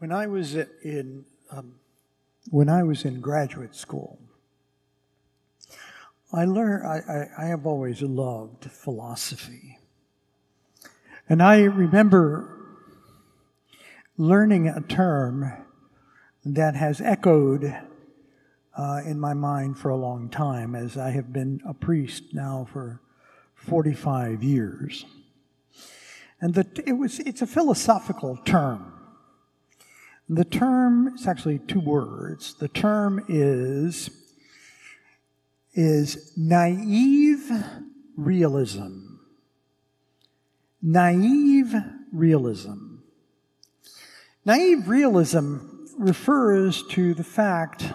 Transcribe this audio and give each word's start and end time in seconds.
When 0.00 0.12
I 0.12 0.28
was 0.28 0.54
in 0.54 1.26
um, 1.50 1.74
when 2.48 2.70
I 2.70 2.82
was 2.84 3.04
in 3.04 3.20
graduate 3.20 3.74
school, 3.74 4.18
I 6.32 6.46
learned 6.46 6.86
I, 6.86 6.96
I, 6.96 7.44
I 7.44 7.48
have 7.48 7.66
always 7.66 8.00
loved 8.00 8.64
philosophy, 8.64 9.76
and 11.28 11.42
I 11.42 11.64
remember 11.64 12.48
learning 14.16 14.68
a 14.68 14.80
term 14.80 15.52
that 16.46 16.76
has 16.76 17.02
echoed 17.02 17.76
uh, 18.78 19.02
in 19.04 19.20
my 19.20 19.34
mind 19.34 19.78
for 19.78 19.90
a 19.90 19.96
long 19.96 20.30
time, 20.30 20.74
as 20.74 20.96
I 20.96 21.10
have 21.10 21.30
been 21.30 21.60
a 21.68 21.74
priest 21.74 22.32
now 22.32 22.66
for 22.72 23.02
45 23.54 24.42
years. 24.42 25.04
And 26.40 26.54
the, 26.54 26.66
it 26.86 26.94
was, 26.94 27.18
it's 27.18 27.42
a 27.42 27.46
philosophical 27.46 28.38
term. 28.38 28.94
The 30.32 30.44
term, 30.44 31.08
it's 31.08 31.26
actually 31.26 31.58
two 31.58 31.80
words. 31.80 32.54
The 32.54 32.68
term 32.68 33.24
is, 33.28 34.10
is 35.74 36.32
naive 36.36 37.50
realism. 38.16 39.16
Naive 40.80 41.74
realism. 42.12 42.98
Naive 44.44 44.88
realism 44.88 45.56
refers 45.98 46.86
to 46.90 47.12
the 47.12 47.24
fact 47.24 47.92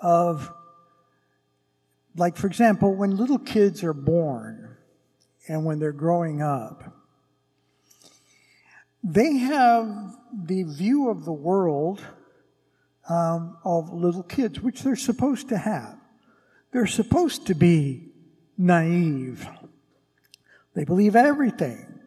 of, 0.00 0.50
like, 2.16 2.38
for 2.38 2.46
example, 2.46 2.94
when 2.94 3.18
little 3.18 3.38
kids 3.38 3.84
are 3.84 3.92
born 3.92 4.78
and 5.46 5.66
when 5.66 5.78
they're 5.78 5.92
growing 5.92 6.40
up, 6.40 6.93
they 9.04 9.36
have 9.36 10.16
the 10.32 10.62
view 10.62 11.10
of 11.10 11.26
the 11.26 11.32
world 11.32 12.02
um, 13.08 13.58
of 13.62 13.92
little 13.92 14.22
kids, 14.22 14.60
which 14.60 14.82
they're 14.82 14.96
supposed 14.96 15.50
to 15.50 15.58
have. 15.58 15.98
They're 16.72 16.86
supposed 16.86 17.46
to 17.48 17.54
be 17.54 18.08
naive. 18.56 19.46
They 20.74 20.84
believe 20.84 21.14
everything. 21.14 22.00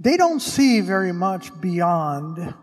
They 0.00 0.16
don't 0.16 0.40
see 0.40 0.80
very 0.80 1.12
much 1.12 1.58
beyond 1.60 2.54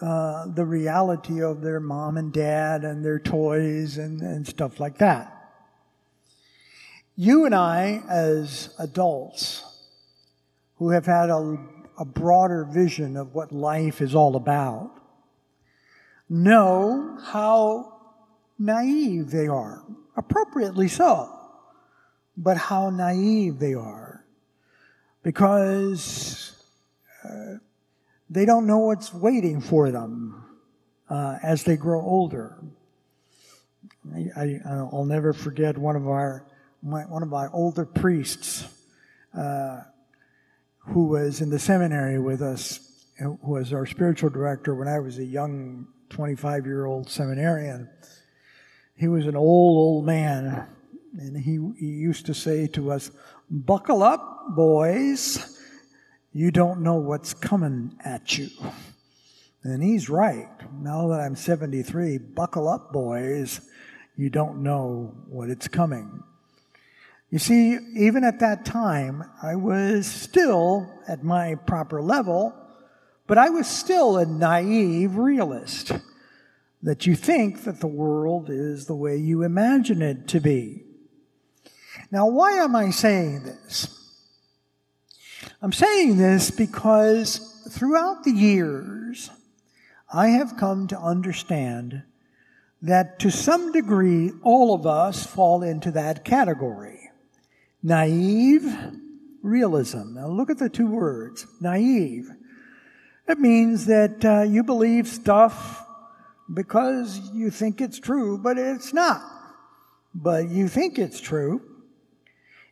uh, 0.00 0.46
the 0.46 0.64
reality 0.64 1.42
of 1.42 1.60
their 1.60 1.80
mom 1.80 2.16
and 2.16 2.32
dad 2.32 2.84
and 2.84 3.04
their 3.04 3.18
toys 3.18 3.98
and, 3.98 4.20
and 4.20 4.46
stuff 4.46 4.78
like 4.78 4.98
that. 4.98 5.30
You 7.16 7.46
and 7.46 7.54
I, 7.54 8.02
as 8.08 8.74
adults 8.78 9.64
who 10.76 10.90
have 10.90 11.06
had 11.06 11.30
a 11.30 11.58
a 11.98 12.04
broader 12.04 12.64
vision 12.64 13.16
of 13.16 13.34
what 13.34 13.52
life 13.52 14.00
is 14.00 14.14
all 14.14 14.36
about 14.36 14.90
know 16.28 17.18
how 17.22 17.92
naive 18.58 19.30
they 19.30 19.46
are, 19.46 19.82
appropriately 20.16 20.88
so, 20.88 21.30
but 22.36 22.56
how 22.56 22.90
naive 22.90 23.58
they 23.58 23.74
are 23.74 24.24
because 25.22 26.52
uh, 27.24 27.54
they 28.30 28.44
don't 28.44 28.66
know 28.66 28.78
what's 28.78 29.12
waiting 29.12 29.60
for 29.60 29.90
them 29.90 30.44
uh, 31.10 31.38
as 31.42 31.64
they 31.64 31.76
grow 31.76 32.00
older. 32.00 32.58
I, 34.36 34.60
will 34.92 35.06
never 35.06 35.32
forget 35.32 35.78
one 35.78 35.96
of 35.96 36.06
our 36.06 36.44
my, 36.82 37.02
one 37.02 37.22
of 37.22 37.30
my 37.30 37.48
older 37.52 37.86
priests. 37.86 38.68
Uh, 39.36 39.80
who 40.86 41.06
was 41.06 41.40
in 41.40 41.50
the 41.50 41.58
seminary 41.58 42.18
with 42.18 42.42
us, 42.42 43.06
who 43.18 43.38
was 43.42 43.72
our 43.72 43.86
spiritual 43.86 44.30
director 44.30 44.74
when 44.74 44.88
I 44.88 44.98
was 44.98 45.18
a 45.18 45.24
young 45.24 45.86
25 46.10 46.66
year 46.66 46.86
old 46.86 47.10
seminarian. 47.10 47.88
He 48.96 49.08
was 49.08 49.26
an 49.26 49.36
old, 49.36 49.76
old 49.76 50.06
man, 50.06 50.68
and 51.18 51.36
he, 51.36 51.58
he 51.78 51.86
used 51.86 52.26
to 52.26 52.34
say 52.34 52.66
to 52.68 52.92
us, 52.92 53.10
Buckle 53.50 54.02
up, 54.02 54.54
boys. 54.54 55.58
You 56.32 56.50
don't 56.50 56.80
know 56.80 56.96
what's 56.96 57.32
coming 57.34 57.96
at 58.04 58.36
you. 58.36 58.48
And 59.62 59.82
he's 59.82 60.08
right. 60.08 60.48
Now 60.80 61.08
that 61.08 61.20
I'm 61.20 61.36
73, 61.36 62.18
buckle 62.18 62.68
up, 62.68 62.92
boys. 62.92 63.60
You 64.16 64.30
don't 64.30 64.62
know 64.62 65.14
what 65.28 65.48
it's 65.48 65.68
coming. 65.68 66.22
You 67.34 67.40
see, 67.40 67.76
even 67.96 68.22
at 68.22 68.38
that 68.38 68.64
time, 68.64 69.28
I 69.42 69.56
was 69.56 70.06
still 70.06 70.88
at 71.08 71.24
my 71.24 71.56
proper 71.56 72.00
level, 72.00 72.54
but 73.26 73.38
I 73.38 73.50
was 73.50 73.66
still 73.66 74.16
a 74.16 74.24
naive 74.24 75.16
realist. 75.16 75.90
That 76.80 77.06
you 77.06 77.16
think 77.16 77.64
that 77.64 77.80
the 77.80 77.88
world 77.88 78.50
is 78.50 78.86
the 78.86 78.94
way 78.94 79.16
you 79.16 79.42
imagine 79.42 80.00
it 80.00 80.28
to 80.28 80.38
be. 80.38 80.84
Now, 82.12 82.28
why 82.28 82.52
am 82.52 82.76
I 82.76 82.90
saying 82.90 83.42
this? 83.42 83.88
I'm 85.60 85.72
saying 85.72 86.18
this 86.18 86.52
because 86.52 87.66
throughout 87.68 88.22
the 88.22 88.30
years, 88.30 89.28
I 90.12 90.28
have 90.28 90.56
come 90.56 90.86
to 90.86 90.96
understand 90.96 92.04
that 92.80 93.18
to 93.18 93.30
some 93.30 93.72
degree, 93.72 94.30
all 94.44 94.72
of 94.72 94.86
us 94.86 95.26
fall 95.26 95.64
into 95.64 95.90
that 95.90 96.24
category 96.24 97.03
naive 97.84 98.66
realism. 99.42 100.14
Now 100.14 100.26
look 100.26 100.50
at 100.50 100.58
the 100.58 100.70
two 100.70 100.86
words 100.86 101.46
naive. 101.60 102.28
It 103.28 103.38
means 103.38 103.86
that 103.86 104.24
uh, 104.24 104.42
you 104.42 104.64
believe 104.64 105.06
stuff 105.06 105.86
because 106.52 107.20
you 107.32 107.50
think 107.50 107.80
it's 107.80 107.98
true, 107.98 108.38
but 108.38 108.58
it's 108.58 108.92
not. 108.92 109.22
But 110.14 110.48
you 110.48 110.68
think 110.68 110.98
it's 110.98 111.20
true. 111.20 111.62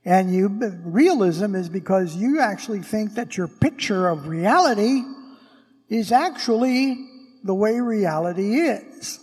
And 0.05 0.35
you, 0.35 0.49
realism 0.85 1.55
is 1.55 1.69
because 1.69 2.17
you 2.17 2.41
actually 2.41 2.81
think 2.81 3.15
that 3.15 3.37
your 3.37 3.49
picture 3.49 4.09
of 4.09 4.27
reality 4.27 5.03
is 5.89 6.11
actually 6.11 7.09
the 7.45 7.55
way 7.55 7.81
reality 7.81 8.57
is. 8.57 9.21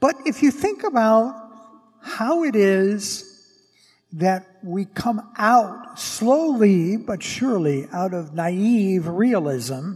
But 0.00 0.16
if 0.26 0.42
you 0.42 0.50
think 0.50 0.84
about 0.84 1.34
how 2.02 2.44
it 2.44 2.54
is 2.54 3.33
that 4.14 4.46
we 4.62 4.84
come 4.84 5.28
out 5.36 5.98
slowly 5.98 6.96
but 6.96 7.20
surely 7.20 7.88
out 7.92 8.14
of 8.14 8.32
naive 8.32 9.08
realism 9.08 9.94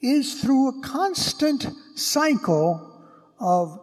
is 0.00 0.40
through 0.40 0.68
a 0.68 0.80
constant 0.82 1.66
cycle 1.94 3.04
of 3.38 3.78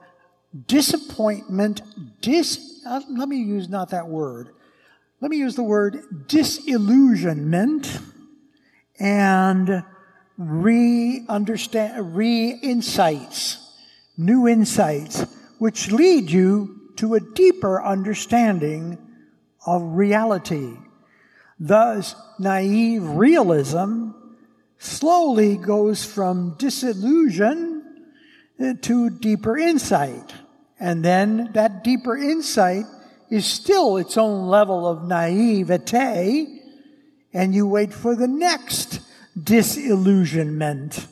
disappointment, 0.66 1.82
dis, 2.22 2.82
uh, 2.88 3.02
let 3.10 3.30
me 3.30 3.38
use 3.38 3.70
not 3.70 3.92
that 3.92 4.08
word, 4.08 4.50
let 5.22 5.30
me 5.30 5.38
use 5.38 5.56
the 5.56 5.64
word 5.64 6.28
disillusionment 6.28 8.00
and 9.00 9.84
re-understand, 10.40 12.16
re-insights, 12.16 13.76
new 14.18 14.48
insights, 14.48 15.22
which 15.60 15.92
lead 15.92 16.32
you 16.32 16.94
to 16.96 17.14
a 17.14 17.20
deeper 17.20 17.84
understanding 17.84 18.98
of 19.66 19.82
reality. 19.84 20.78
Thus, 21.60 22.16
naive 22.40 23.04
realism 23.04 24.12
slowly 24.78 25.58
goes 25.58 26.06
from 26.06 26.56
disillusion 26.58 27.80
to 28.82 29.10
deeper 29.10 29.58
insight. 29.58 30.34
And 30.80 31.04
then 31.04 31.52
that 31.54 31.84
deeper 31.84 32.16
insight 32.16 32.86
is 33.30 33.46
still 33.46 33.98
its 33.98 34.18
own 34.18 34.48
level 34.48 34.88
of 34.88 35.08
naivete, 35.08 36.62
and 37.34 37.54
you 37.54 37.68
wait 37.68 37.94
for 37.94 38.16
the 38.16 38.28
next 38.28 39.02
disillusionment. 39.42 41.08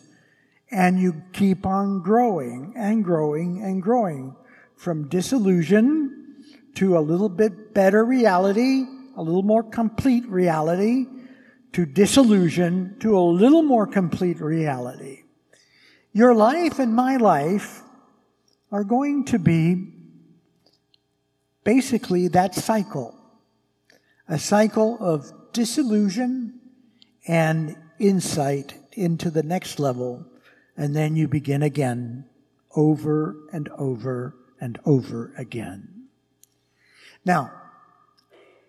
And 0.71 0.99
you 0.99 1.21
keep 1.31 1.65
on 1.65 2.01
growing 2.01 2.73
and 2.75 3.03
growing 3.03 3.61
and 3.63 3.81
growing 3.81 4.35
from 4.75 5.07
disillusion 5.07 6.16
to 6.77 6.95
a 6.95 6.99
little 6.99 7.29
bit 7.29 7.73
better 7.73 8.05
reality, 8.05 8.85
a 9.15 9.21
little 9.21 9.41
more 9.41 9.63
complete 9.63 10.27
reality, 10.27 11.07
to 11.73 11.87
disillusion 11.87 12.95
to 12.99 13.17
a 13.17 13.19
little 13.19 13.63
more 13.63 13.87
complete 13.87 14.39
reality. 14.39 15.23
Your 16.13 16.35
life 16.35 16.77
and 16.77 16.95
my 16.95 17.17
life 17.17 17.81
are 18.71 18.83
going 18.83 19.25
to 19.25 19.39
be 19.39 19.91
basically 21.63 22.27
that 22.27 22.53
cycle. 22.53 23.15
A 24.27 24.37
cycle 24.37 24.99
of 25.01 25.31
disillusion 25.53 26.59
and 27.27 27.75
insight 27.97 28.75
into 28.91 29.31
the 29.31 29.43
next 29.43 29.79
level, 29.79 30.27
and 30.75 30.95
then 30.95 31.15
you 31.15 31.27
begin 31.27 31.63
again 31.63 32.25
over 32.75 33.35
and 33.51 33.67
over 33.69 34.35
and 34.61 34.77
over 34.85 35.33
again. 35.39 35.96
Now, 37.27 37.51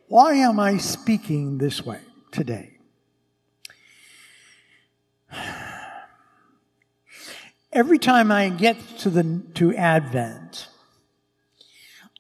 why 0.09 0.35
am 0.35 0.59
I 0.59 0.79
speaking 0.79 1.59
this 1.59 1.87
way 1.87 2.01
today? 2.33 2.73
every 7.73 8.01
time 8.01 8.33
I 8.33 8.49
get 8.49 8.77
to 8.99 9.11
the 9.11 9.43
to 9.55 9.73
Advent, 9.77 10.67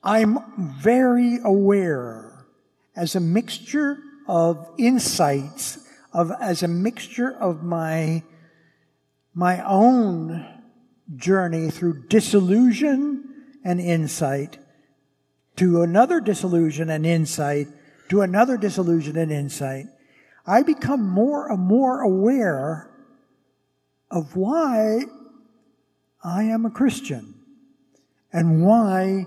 I'm 0.04 0.38
very 0.80 1.40
aware 1.42 2.46
as 2.94 3.16
a 3.16 3.20
mixture 3.20 3.98
of 4.28 4.64
insights 4.78 5.88
of 6.12 6.30
as 6.40 6.62
a 6.62 6.68
mixture 6.68 7.32
of 7.32 7.64
my 7.64 8.22
my 9.34 9.60
own 9.66 10.46
journey 11.16 11.70
through 11.70 12.06
disillusion 12.06 13.24
and 13.64 13.80
insight 13.80 14.58
to 15.58 15.82
another 15.82 16.20
disillusion 16.20 16.88
and 16.88 17.04
insight 17.04 17.68
to 18.08 18.22
another 18.22 18.56
disillusion 18.56 19.16
and 19.16 19.30
insight 19.30 19.86
I 20.46 20.62
become 20.62 21.06
more 21.06 21.52
and 21.52 21.60
more 21.60 22.00
aware 22.00 22.90
of 24.10 24.34
why 24.34 25.02
I 26.24 26.44
am 26.44 26.64
a 26.64 26.70
Christian 26.70 27.34
and 28.32 28.64
why 28.64 29.26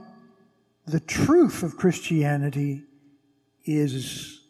the 0.88 1.00
truth 1.00 1.62
of 1.62 1.78
Christianity 1.78 2.84
is 3.66 4.42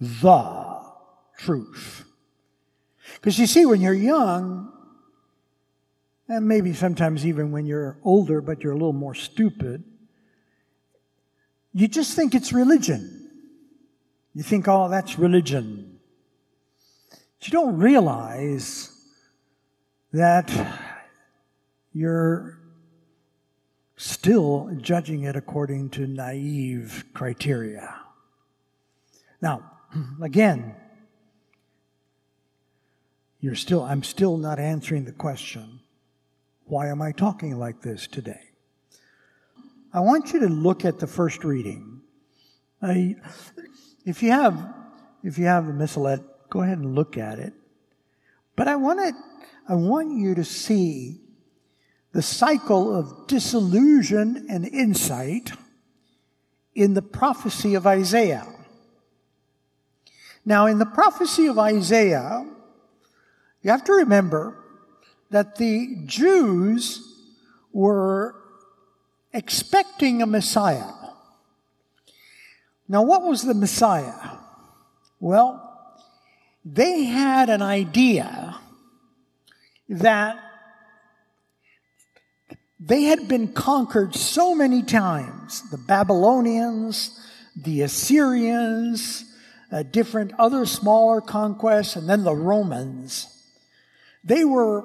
the 0.00 0.82
truth. 1.36 2.04
Because 3.16 3.38
you 3.38 3.46
see, 3.46 3.66
when 3.66 3.82
you're 3.82 3.92
young, 3.92 4.72
and 6.28 6.48
maybe 6.48 6.72
sometimes 6.72 7.26
even 7.26 7.52
when 7.52 7.66
you're 7.66 7.98
older, 8.02 8.40
but 8.40 8.62
you're 8.62 8.72
a 8.72 8.76
little 8.76 8.94
more 8.94 9.14
stupid, 9.14 9.84
you 11.76 11.88
just 11.88 12.16
think 12.16 12.34
it's 12.34 12.54
religion. 12.54 13.28
You 14.32 14.42
think, 14.42 14.66
oh, 14.66 14.88
that's 14.88 15.18
religion. 15.18 15.98
But 17.10 17.20
you 17.46 17.52
don't 17.52 17.76
realize 17.76 18.98
that 20.10 20.50
you're 21.92 22.58
still 23.98 24.70
judging 24.80 25.24
it 25.24 25.36
according 25.36 25.90
to 25.90 26.06
naive 26.06 27.04
criteria. 27.12 27.94
Now, 29.42 29.70
again, 30.22 30.74
you're 33.38 33.54
still, 33.54 33.82
I'm 33.82 34.02
still 34.02 34.38
not 34.38 34.58
answering 34.58 35.04
the 35.04 35.12
question 35.12 35.80
why 36.64 36.88
am 36.88 37.02
I 37.02 37.12
talking 37.12 37.58
like 37.58 37.82
this 37.82 38.06
today? 38.06 38.45
I 39.96 40.00
want 40.00 40.34
you 40.34 40.40
to 40.40 40.48
look 40.48 40.84
at 40.84 40.98
the 40.98 41.06
first 41.06 41.42
reading. 41.42 42.02
I, 42.82 43.16
if 44.04 44.22
you 44.22 44.30
have, 44.30 44.74
if 45.24 45.38
you 45.38 45.46
have 45.46 45.68
a 45.68 45.72
missalette, 45.72 46.22
go 46.50 46.60
ahead 46.60 46.76
and 46.76 46.94
look 46.94 47.16
at 47.16 47.38
it. 47.38 47.54
But 48.56 48.68
I 48.68 48.76
want 48.76 48.98
to, 48.98 49.14
I 49.66 49.74
want 49.74 50.12
you 50.12 50.34
to 50.34 50.44
see 50.44 51.22
the 52.12 52.20
cycle 52.20 52.94
of 52.94 53.26
disillusion 53.26 54.46
and 54.50 54.66
insight 54.66 55.52
in 56.74 56.92
the 56.92 57.00
prophecy 57.00 57.72
of 57.72 57.86
Isaiah. 57.86 58.46
Now, 60.44 60.66
in 60.66 60.78
the 60.78 60.84
prophecy 60.84 61.46
of 61.46 61.58
Isaiah, 61.58 62.46
you 63.62 63.70
have 63.70 63.84
to 63.84 63.94
remember 63.94 64.62
that 65.30 65.56
the 65.56 66.02
Jews 66.04 67.00
were 67.72 68.42
expecting 69.36 70.22
a 70.22 70.26
Messiah. 70.26 70.92
Now, 72.88 73.02
what 73.02 73.22
was 73.22 73.42
the 73.42 73.54
Messiah? 73.54 74.38
Well, 75.20 75.62
they 76.64 77.04
had 77.04 77.50
an 77.50 77.62
idea 77.62 78.56
that 79.88 80.38
they 82.80 83.04
had 83.04 83.28
been 83.28 83.52
conquered 83.52 84.14
so 84.14 84.54
many 84.54 84.82
times 84.82 85.68
the 85.70 85.78
Babylonians, 85.78 87.18
the 87.56 87.82
Assyrians, 87.82 89.24
uh, 89.70 89.82
different 89.82 90.32
other 90.38 90.64
smaller 90.66 91.20
conquests, 91.20 91.96
and 91.96 92.08
then 92.08 92.24
the 92.24 92.34
Romans. 92.34 93.26
They 94.24 94.44
were 94.44 94.84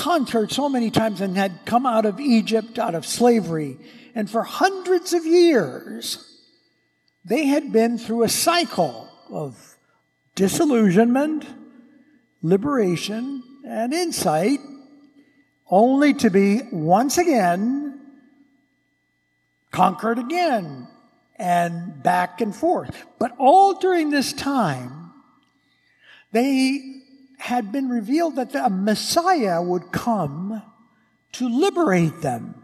conquered 0.00 0.50
so 0.50 0.66
many 0.66 0.90
times 0.90 1.20
and 1.20 1.36
had 1.36 1.52
come 1.66 1.84
out 1.84 2.06
of 2.06 2.18
Egypt, 2.18 2.78
out 2.78 2.94
of 2.94 3.04
slavery. 3.04 3.76
And 4.14 4.30
for 4.30 4.42
hundreds 4.42 5.12
of 5.12 5.26
years, 5.26 6.40
they 7.22 7.44
had 7.44 7.70
been 7.70 7.98
through 7.98 8.22
a 8.22 8.28
cycle 8.28 9.10
of 9.28 9.76
disillusionment, 10.34 11.44
liberation, 12.42 13.42
and 13.66 13.92
insight, 13.92 14.60
only 15.70 16.14
to 16.14 16.30
be 16.30 16.62
once 16.72 17.18
again 17.18 18.00
conquered 19.70 20.18
again 20.18 20.88
and 21.36 22.02
back 22.02 22.40
and 22.40 22.56
forth. 22.56 23.04
But 23.18 23.32
all 23.38 23.74
during 23.74 24.08
this 24.08 24.32
time, 24.32 25.12
they 26.32 26.99
had 27.40 27.72
been 27.72 27.88
revealed 27.88 28.36
that 28.36 28.54
a 28.54 28.68
Messiah 28.68 29.62
would 29.62 29.90
come 29.90 30.62
to 31.32 31.48
liberate 31.48 32.20
them, 32.20 32.62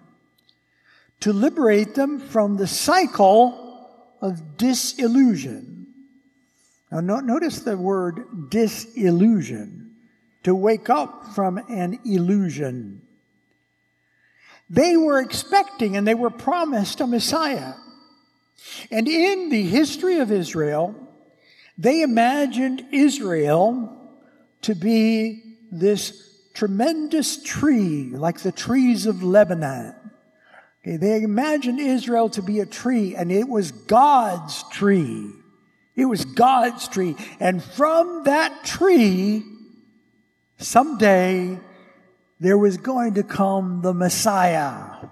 to 1.20 1.32
liberate 1.32 1.94
them 1.94 2.20
from 2.20 2.58
the 2.58 2.66
cycle 2.66 3.88
of 4.20 4.58
disillusion. 4.58 5.86
Now, 6.92 7.00
no, 7.00 7.20
notice 7.20 7.60
the 7.60 7.76
word 7.76 8.50
disillusion, 8.50 9.96
to 10.42 10.54
wake 10.54 10.90
up 10.90 11.34
from 11.34 11.56
an 11.70 11.98
illusion. 12.04 13.00
They 14.68 14.98
were 14.98 15.20
expecting 15.20 15.96
and 15.96 16.06
they 16.06 16.14
were 16.14 16.30
promised 16.30 17.00
a 17.00 17.06
Messiah. 17.06 17.72
And 18.90 19.08
in 19.08 19.48
the 19.48 19.62
history 19.62 20.18
of 20.18 20.30
Israel, 20.30 20.94
they 21.78 22.02
imagined 22.02 22.84
Israel 22.92 23.94
to 24.66 24.74
be 24.74 25.42
this 25.70 26.22
tremendous 26.52 27.40
tree, 27.42 28.10
like 28.10 28.40
the 28.40 28.50
trees 28.50 29.06
of 29.06 29.22
Lebanon. 29.22 29.94
Okay, 30.82 30.96
they 30.96 31.22
imagined 31.22 31.78
Israel 31.78 32.28
to 32.30 32.42
be 32.42 32.58
a 32.58 32.66
tree, 32.66 33.14
and 33.14 33.30
it 33.30 33.48
was 33.48 33.70
God's 33.70 34.64
tree. 34.70 35.30
It 35.94 36.06
was 36.06 36.24
God's 36.24 36.88
tree. 36.88 37.14
And 37.38 37.62
from 37.62 38.24
that 38.24 38.64
tree, 38.64 39.44
someday, 40.58 41.60
there 42.40 42.58
was 42.58 42.76
going 42.76 43.14
to 43.14 43.22
come 43.22 43.82
the 43.82 43.94
Messiah. 43.94 45.08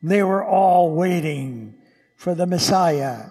They 0.00 0.22
were 0.22 0.44
all 0.44 0.94
waiting 0.94 1.74
for 2.14 2.36
the 2.36 2.46
Messiah. 2.46 3.30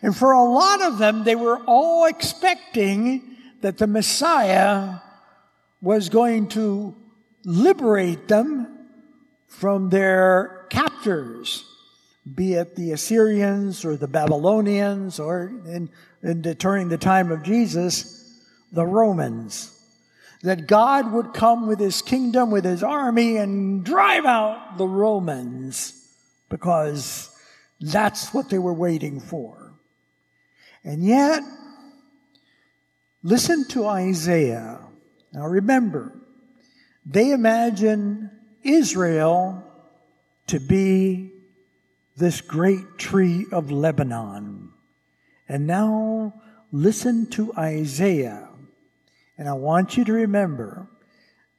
And 0.00 0.16
for 0.16 0.32
a 0.32 0.42
lot 0.42 0.80
of 0.80 0.96
them, 0.96 1.24
they 1.24 1.36
were 1.36 1.58
all 1.66 2.06
expecting 2.06 3.33
that 3.64 3.78
the 3.78 3.86
Messiah 3.86 4.96
was 5.80 6.10
going 6.10 6.46
to 6.48 6.94
liberate 7.46 8.28
them 8.28 8.68
from 9.46 9.88
their 9.88 10.66
captors, 10.68 11.64
be 12.34 12.52
it 12.52 12.76
the 12.76 12.92
Assyrians 12.92 13.82
or 13.82 13.96
the 13.96 14.06
Babylonians 14.06 15.18
or 15.18 15.46
in, 15.64 15.88
in 16.22 16.42
during 16.42 16.90
the 16.90 16.98
time 16.98 17.32
of 17.32 17.42
Jesus, 17.42 18.38
the 18.70 18.84
Romans. 18.84 19.70
That 20.42 20.66
God 20.66 21.10
would 21.12 21.32
come 21.32 21.66
with 21.66 21.80
his 21.80 22.02
kingdom, 22.02 22.50
with 22.50 22.66
his 22.66 22.82
army, 22.82 23.38
and 23.38 23.82
drive 23.82 24.26
out 24.26 24.76
the 24.76 24.86
Romans 24.86 26.06
because 26.50 27.30
that's 27.80 28.34
what 28.34 28.50
they 28.50 28.58
were 28.58 28.74
waiting 28.74 29.20
for. 29.20 29.72
And 30.84 31.02
yet, 31.02 31.42
Listen 33.26 33.66
to 33.68 33.86
Isaiah. 33.86 34.80
Now 35.32 35.46
remember, 35.46 36.12
they 37.06 37.30
imagine 37.30 38.30
Israel 38.62 39.64
to 40.48 40.60
be 40.60 41.32
this 42.18 42.42
great 42.42 42.98
tree 42.98 43.46
of 43.50 43.70
Lebanon. 43.70 44.68
And 45.48 45.66
now 45.66 46.34
listen 46.70 47.24
to 47.30 47.50
Isaiah. 47.56 48.50
And 49.38 49.48
I 49.48 49.54
want 49.54 49.96
you 49.96 50.04
to 50.04 50.12
remember 50.12 50.86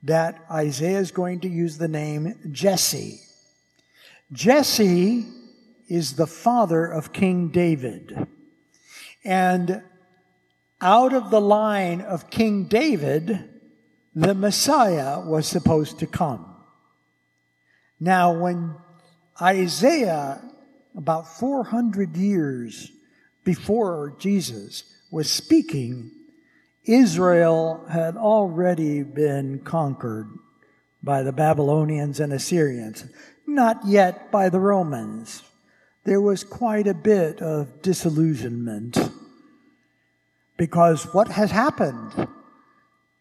that 0.03 0.45
Isaiah 0.51 0.99
is 0.99 1.09
going 1.09 1.39
to 1.39 1.49
use 1.49 1.79
the 1.79 1.87
name 1.87 2.35
Jesse. 2.51 3.21
Jesse 4.31 5.25
is 5.87 6.13
the 6.13 6.27
father 6.27 6.85
of 6.85 7.11
King 7.11 7.47
David. 7.47 8.27
And 9.23 9.81
out 10.81 11.13
of 11.13 11.29
the 11.29 11.41
line 11.41 12.01
of 12.01 12.29
King 12.29 12.65
David, 12.65 13.49
the 14.13 14.33
Messiah 14.33 15.19
was 15.19 15.47
supposed 15.47 15.99
to 15.99 16.07
come. 16.07 16.55
Now, 17.99 18.33
when 18.33 18.75
Isaiah, 19.41 20.41
about 20.95 21.27
400 21.27 22.15
years 22.15 22.91
before 23.43 24.15
Jesus, 24.19 24.83
was 25.11 25.29
speaking, 25.29 26.11
Israel 26.83 27.85
had 27.89 28.17
already 28.17 29.03
been 29.03 29.59
conquered 29.59 30.27
by 31.01 31.23
the 31.23 31.31
Babylonians 31.31 32.19
and 32.19 32.33
Assyrians, 32.33 33.05
not 33.47 33.85
yet 33.85 34.31
by 34.31 34.49
the 34.49 34.59
Romans. 34.59 35.43
There 36.03 36.21
was 36.21 36.43
quite 36.43 36.87
a 36.87 36.93
bit 36.93 37.41
of 37.41 37.81
disillusionment 37.81 38.97
because 40.57 41.13
what 41.13 41.27
has 41.29 41.51
happened? 41.51 42.27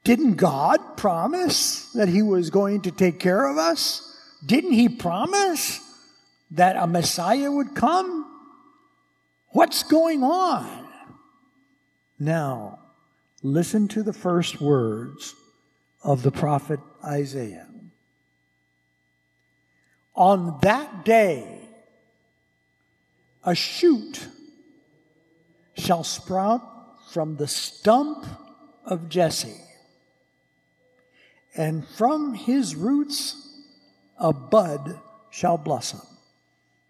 Didn't 0.05 0.35
God 0.35 0.97
promise 0.97 1.91
that 1.93 2.09
He 2.09 2.23
was 2.23 2.51
going 2.51 2.83
to 2.83 2.91
take 2.91 3.19
care 3.19 3.51
of 3.51 3.57
us? 3.57 4.17
Didn't 4.45 4.73
He 4.73 4.89
promise 4.89 5.81
that 6.51 6.77
a 6.77 6.87
Messiah 6.87 7.51
would 7.51 7.75
come? 7.75 8.31
What's 9.49 9.83
going 9.83 10.23
on? 10.23 10.87
Now, 12.19 12.81
listen 13.43 13.89
to 13.89 14.03
the 14.03 14.13
first 14.13 14.61
words 14.61 15.35
of 16.03 16.23
the 16.23 16.31
prophet 16.31 16.81
Isaiah. 17.03 17.67
On 20.15 20.59
that 20.63 21.05
day, 21.05 21.61
a 23.45 23.55
shoot 23.55 24.29
shall 25.77 26.05
sprout 26.05 26.63
from 27.15 27.37
the 27.37 27.47
stump 27.47 28.27
of 28.85 29.09
Jesse, 29.09 29.61
and 31.57 31.87
from 31.87 32.35
his 32.35 32.75
roots 32.75 33.63
a 34.19 34.33
bud 34.33 34.99
shall 35.31 35.57
blossom. 35.57 36.01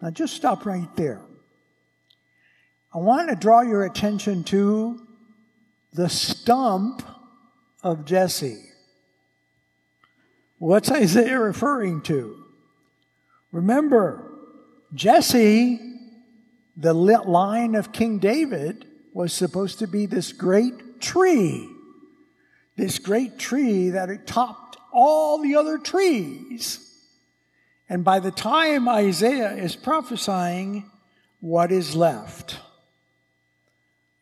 Now 0.00 0.09
just 0.11 0.33
stop 0.33 0.64
right 0.64 0.88
there. 0.97 1.21
I 2.95 2.99
want 2.99 3.28
to 3.28 3.37
draw 3.37 3.61
your 3.61 3.85
attention 3.85 4.45
to 4.45 5.07
the 5.93 6.09
stump 6.09 7.02
of 7.83 8.07
Jesse. 8.07 8.62
What's 10.57 10.90
Isaiah 10.90 11.38
referring 11.38 12.00
to? 12.04 12.45
Remember, 13.52 14.33
Jesse, 14.95 15.78
the 16.78 16.95
line 16.95 17.75
of 17.75 17.93
King 17.93 18.21
David, 18.21 18.87
was 19.14 19.33
supposed 19.33 19.78
to 19.78 19.87
be 19.87 20.04
this 20.04 20.33
great 20.33 21.00
tree. 21.00 21.71
This 22.76 22.99
great 22.99 23.38
tree 23.38 23.90
that 23.90 24.11
it 24.11 24.26
topped 24.26 24.76
all 24.92 25.40
the 25.40 25.54
other 25.54 25.78
trees. 25.78 26.80
And 27.88 28.04
by 28.04 28.18
the 28.18 28.33
time 28.33 28.88
Isaiah 28.88 29.52
is 29.52 29.76
prophesying, 29.76 30.90
what 31.40 31.71
is 31.71 31.94
left? 31.94 32.59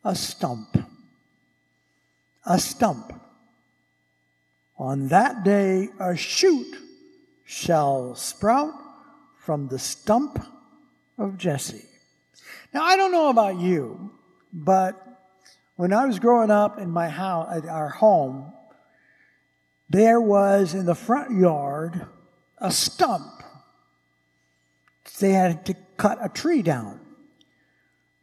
A 0.03 0.15
stump. 0.15 0.77
A 2.45 2.59
stump. 2.59 3.19
On 4.77 5.07
that 5.07 5.43
day, 5.43 5.89
a 5.99 6.15
shoot 6.15 6.75
shall 7.45 8.13
sprout 8.15 8.73
from 9.39 9.69
the 9.69 9.79
stump 9.79 10.45
of 11.17 11.37
Jesse. 11.37 11.85
Now, 12.73 12.83
I 12.83 12.95
don't 12.95 13.11
know 13.11 13.29
about 13.29 13.59
you, 13.59 14.11
but 14.53 15.13
when 15.75 15.91
I 15.91 16.05
was 16.05 16.19
growing 16.19 16.51
up 16.51 16.77
in 16.77 16.91
my 16.91 17.09
house, 17.09 17.49
at 17.51 17.65
our 17.67 17.89
home, 17.89 18.53
there 19.89 20.21
was 20.21 20.73
in 20.73 20.85
the 20.85 20.95
front 20.95 21.37
yard 21.37 22.05
a 22.59 22.71
stump. 22.71 23.43
They 25.19 25.31
had 25.31 25.65
to 25.67 25.75
cut 25.97 26.17
a 26.21 26.29
tree 26.29 26.61
down. 26.61 26.99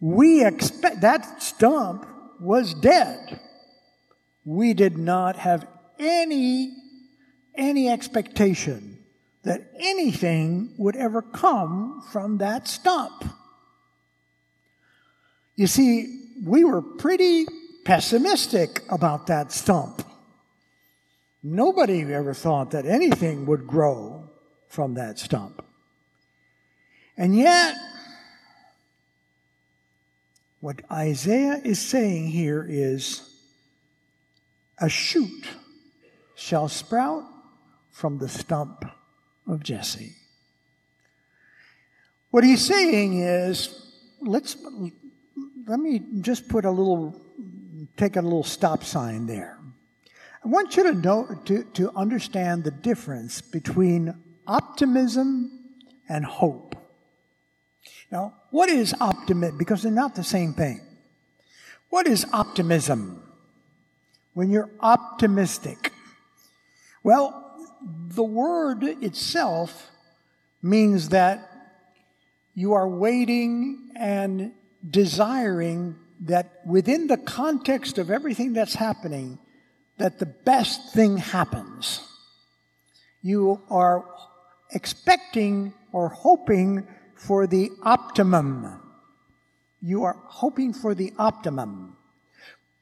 We 0.00 0.44
expect 0.44 1.00
that 1.02 1.42
stump 1.42 2.06
was 2.40 2.74
dead. 2.74 3.40
We 4.44 4.74
did 4.74 4.96
not 4.96 5.36
have 5.36 5.66
any 5.98 6.76
any 7.54 7.88
expectation 7.88 8.98
that 9.42 9.70
anything 9.78 10.72
would 10.78 10.96
ever 10.96 11.20
come 11.20 12.02
from 12.12 12.38
that 12.38 12.68
stump. 12.68 13.24
You 15.56 15.66
see, 15.66 16.19
we 16.42 16.64
were 16.64 16.82
pretty 16.82 17.46
pessimistic 17.84 18.82
about 18.88 19.26
that 19.26 19.52
stump. 19.52 20.02
Nobody 21.42 22.02
ever 22.02 22.34
thought 22.34 22.72
that 22.72 22.86
anything 22.86 23.46
would 23.46 23.66
grow 23.66 24.28
from 24.68 24.94
that 24.94 25.18
stump. 25.18 25.64
And 27.16 27.36
yet, 27.36 27.76
what 30.60 30.82
Isaiah 30.90 31.60
is 31.64 31.80
saying 31.80 32.28
here 32.28 32.66
is 32.68 33.22
a 34.78 34.88
shoot 34.88 35.46
shall 36.34 36.68
sprout 36.68 37.24
from 37.90 38.18
the 38.18 38.28
stump 38.28 38.84
of 39.46 39.62
Jesse. 39.62 40.14
What 42.30 42.44
he's 42.44 42.64
saying 42.64 43.20
is, 43.20 43.92
let's, 44.20 44.56
let 45.66 45.80
me 45.80 46.02
just 46.20 46.48
put 46.48 46.64
a 46.64 46.70
little, 46.70 47.20
take 47.96 48.16
a 48.16 48.22
little 48.22 48.44
stop 48.44 48.84
sign 48.84 49.26
there. 49.26 49.58
I 50.44 50.48
want 50.48 50.76
you 50.76 50.84
to 50.84 50.94
know, 50.94 51.38
to, 51.46 51.64
to 51.74 51.90
understand 51.94 52.64
the 52.64 52.70
difference 52.70 53.40
between 53.40 54.14
optimism 54.46 55.74
and 56.08 56.24
hope. 56.24 56.76
Now, 58.10 58.34
what 58.50 58.68
is 58.68 58.94
optimism? 59.00 59.58
Because 59.58 59.82
they're 59.82 59.92
not 59.92 60.14
the 60.14 60.24
same 60.24 60.54
thing. 60.54 60.80
What 61.90 62.06
is 62.06 62.26
optimism? 62.32 63.22
When 64.34 64.50
you're 64.50 64.70
optimistic. 64.80 65.92
Well, 67.02 67.36
the 67.82 68.22
word 68.24 68.82
itself 68.82 69.90
means 70.62 71.10
that 71.10 71.50
you 72.54 72.72
are 72.72 72.88
waiting 72.88 73.90
and 73.96 74.52
desiring 74.88 75.96
that 76.20 76.60
within 76.66 77.06
the 77.06 77.16
context 77.16 77.98
of 77.98 78.10
everything 78.10 78.52
that's 78.52 78.74
happening, 78.74 79.38
that 79.98 80.18
the 80.18 80.26
best 80.26 80.92
thing 80.92 81.18
happens. 81.18 82.00
You 83.22 83.60
are 83.70 84.04
expecting 84.70 85.74
or 85.92 86.08
hoping 86.08 86.86
for 87.14 87.46
the 87.46 87.70
optimum. 87.82 88.80
You 89.82 90.04
are 90.04 90.16
hoping 90.24 90.72
for 90.72 90.94
the 90.94 91.12
optimum. 91.18 91.96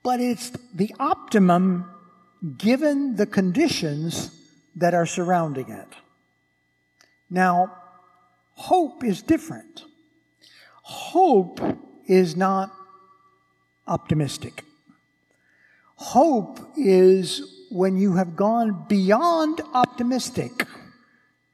But 0.02 0.20
it's 0.20 0.50
the 0.74 0.94
optimum 1.00 1.90
given 2.56 3.16
the 3.16 3.26
conditions 3.26 4.30
that 4.76 4.94
are 4.94 5.06
surrounding 5.06 5.70
it. 5.70 5.88
Now, 7.28 7.76
hope 8.54 9.02
is 9.02 9.22
different. 9.22 9.84
Hope 10.82 11.60
is 12.08 12.34
not 12.36 12.74
optimistic. 13.86 14.64
Hope 15.96 16.58
is 16.76 17.66
when 17.70 17.96
you 17.96 18.14
have 18.14 18.34
gone 18.34 18.86
beyond 18.88 19.60
optimistic 19.74 20.66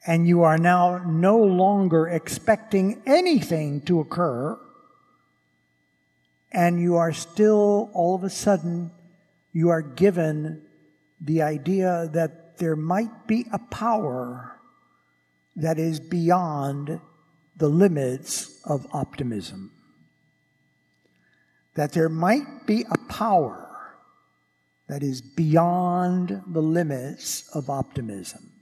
and 0.06 0.28
you 0.28 0.42
are 0.42 0.58
now 0.58 0.98
no 1.06 1.38
longer 1.38 2.08
expecting 2.08 3.02
anything 3.06 3.80
to 3.82 4.00
occur 4.00 4.58
and 6.52 6.80
you 6.80 6.96
are 6.96 7.12
still 7.12 7.90
all 7.94 8.14
of 8.14 8.22
a 8.22 8.30
sudden 8.30 8.90
you 9.52 9.70
are 9.70 9.82
given 9.82 10.62
the 11.20 11.42
idea 11.42 12.08
that 12.12 12.58
there 12.58 12.76
might 12.76 13.26
be 13.26 13.46
a 13.52 13.58
power 13.58 14.60
that 15.56 15.78
is 15.78 15.98
beyond 15.98 17.00
the 17.56 17.68
limits 17.68 18.60
of 18.64 18.86
optimism. 18.92 19.70
That 21.74 21.92
there 21.92 22.08
might 22.08 22.66
be 22.66 22.84
a 22.90 22.98
power 23.08 23.64
that 24.88 25.02
is 25.02 25.20
beyond 25.20 26.42
the 26.46 26.62
limits 26.62 27.48
of 27.54 27.70
optimism. 27.70 28.52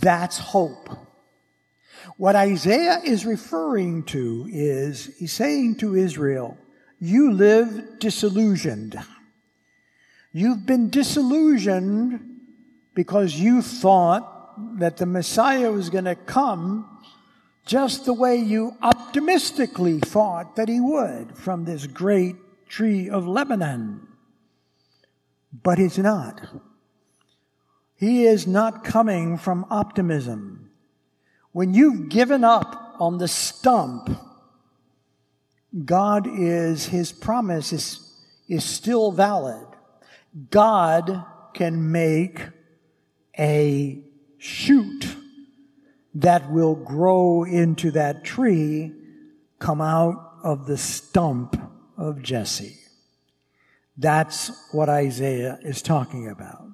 That's 0.00 0.38
hope. 0.38 0.88
What 2.16 2.36
Isaiah 2.36 3.00
is 3.04 3.26
referring 3.26 4.04
to 4.04 4.48
is 4.50 5.14
he's 5.18 5.32
saying 5.32 5.76
to 5.76 5.94
Israel, 5.94 6.56
You 6.98 7.32
live 7.32 7.98
disillusioned. 7.98 8.98
You've 10.32 10.66
been 10.66 10.90
disillusioned 10.90 12.40
because 12.94 13.34
you 13.34 13.62
thought 13.62 14.78
that 14.78 14.96
the 14.96 15.06
Messiah 15.06 15.70
was 15.70 15.90
going 15.90 16.04
to 16.04 16.14
come 16.14 16.97
just 17.68 18.06
the 18.06 18.14
way 18.14 18.34
you 18.34 18.74
optimistically 18.80 20.00
thought 20.00 20.56
that 20.56 20.70
he 20.70 20.80
would 20.80 21.36
from 21.36 21.64
this 21.66 21.86
great 21.86 22.34
tree 22.66 23.10
of 23.10 23.28
Lebanon. 23.28 24.08
But 25.52 25.76
he's 25.76 25.98
not. 25.98 26.40
He 27.94 28.24
is 28.24 28.46
not 28.46 28.84
coming 28.84 29.36
from 29.36 29.66
optimism. 29.68 30.70
When 31.52 31.74
you've 31.74 32.08
given 32.08 32.42
up 32.42 32.96
on 32.98 33.18
the 33.18 33.28
stump, 33.28 34.18
God 35.84 36.26
is, 36.26 36.86
his 36.86 37.12
promise 37.12 37.72
is, 37.72 38.16
is 38.48 38.64
still 38.64 39.12
valid. 39.12 39.66
God 40.50 41.22
can 41.52 41.92
make 41.92 42.40
a 43.38 44.00
shoot 44.38 45.07
that 46.14 46.50
will 46.50 46.74
grow 46.74 47.44
into 47.44 47.90
that 47.92 48.24
tree 48.24 48.92
come 49.58 49.80
out 49.80 50.34
of 50.42 50.66
the 50.66 50.76
stump 50.76 51.60
of 51.96 52.22
Jesse. 52.22 52.76
That's 53.96 54.50
what 54.72 54.88
Isaiah 54.88 55.58
is 55.62 55.82
talking 55.82 56.28
about. 56.28 56.64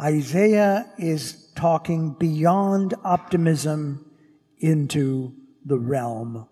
Isaiah 0.00 0.86
is 0.98 1.50
talking 1.54 2.14
beyond 2.14 2.94
optimism 3.04 4.10
into 4.58 5.34
the 5.64 5.78
realm 5.78 6.48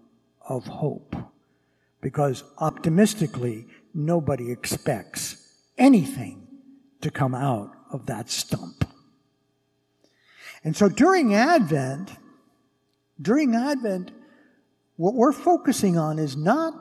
of 0.48 0.66
hope. 0.66 1.16
Because 2.00 2.42
optimistically, 2.58 3.66
nobody 3.94 4.50
expects 4.50 5.54
anything 5.78 6.46
to 7.00 7.10
come 7.10 7.34
out 7.34 7.72
of 7.90 8.06
that 8.06 8.28
stump. 8.28 8.81
And 10.64 10.76
so 10.76 10.88
during 10.88 11.34
Advent, 11.34 12.12
during 13.20 13.54
Advent, 13.54 14.12
what 14.96 15.14
we're 15.14 15.32
focusing 15.32 15.98
on 15.98 16.18
is 16.18 16.36
not 16.36 16.74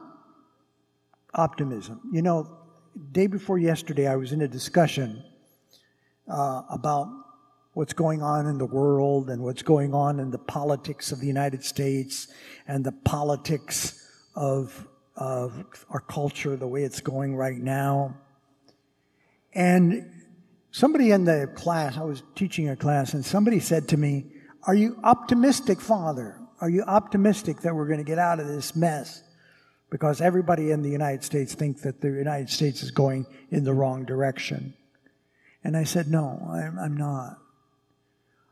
optimism. 1.34 2.02
You 2.12 2.22
know, 2.22 2.58
day 3.12 3.28
before 3.28 3.58
yesterday, 3.58 4.08
I 4.08 4.16
was 4.16 4.32
in 4.32 4.42
a 4.42 4.48
discussion 4.48 5.24
uh, 6.28 6.62
about 6.70 7.08
what's 7.74 7.94
going 7.94 8.22
on 8.22 8.48
in 8.48 8.58
the 8.58 8.66
world 8.66 9.30
and 9.30 9.42
what's 9.42 9.64
going 9.64 9.94
on 9.94 10.20
in 10.20 10.30
the 10.30 10.38
politics 10.38 11.12
of 11.12 11.20
the 11.20 11.28
United 11.28 11.64
States 11.64 12.28
and 12.68 12.84
the 12.84 12.92
politics 12.92 14.08
of, 14.36 14.88
of 15.16 15.86
our 15.90 16.02
culture, 16.02 16.56
the 16.56 16.68
way 16.68 16.84
it's 16.84 17.00
going 17.00 17.36
right 17.36 17.58
now. 17.58 18.18
And 19.54 20.21
somebody 20.72 21.12
in 21.12 21.26
the 21.26 21.50
class, 21.56 21.98
I 21.98 22.04
was 22.04 22.24
teaching 22.36 22.70
a 22.70 22.76
class, 22.76 23.14
and 23.14 23.26
somebody 23.26 23.60
said 23.60 23.90
to 23.90 23.98
me, 23.98 24.26
Are 24.64 24.76
you 24.76 24.98
optimistic, 25.04 25.80
Father? 25.80 26.40
Are 26.60 26.70
you 26.70 26.84
optimistic 26.84 27.62
that 27.62 27.76
we're 27.76 27.88
going 27.88 28.00
to 28.00 28.06
get 28.06 28.20
out 28.20 28.40
of 28.40 28.48
this 28.48 28.76
mess? 28.76 29.24
Because 29.90 30.22
everybody 30.22 30.72
in 30.72 30.84
the 30.84 30.90
United 30.90 31.24
States 31.24 31.54
thinks 31.54 31.82
that 31.82 32.02
the 32.02 32.10
United 32.10 32.50
States 32.50 32.82
is 32.82 32.92
going 32.92 33.26
in 33.50 33.64
the 33.64 33.74
wrong 33.74 34.06
direction. 34.06 34.74
And 35.64 35.76
I 35.76 35.84
said, 35.84 36.08
No, 36.08 36.48
I'm, 36.50 36.80
I'm 36.80 36.98
not. 36.98 37.38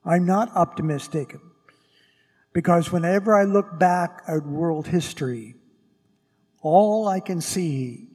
I'm 0.05 0.25
not 0.25 0.55
optimistic. 0.55 1.35
Because 2.51 2.91
whenever 2.91 3.35
I 3.35 3.43
look 3.43 3.77
back 3.77 4.23
at 4.27 4.45
world 4.45 4.87
history, 4.87 5.55
all 6.61 7.07
I 7.07 7.19
can 7.19 7.41
see 7.41 8.07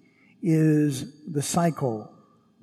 is 0.43 1.25
the 1.25 1.41
cycle 1.41 2.14